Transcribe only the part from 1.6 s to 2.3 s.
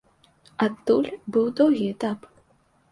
доўгі этап.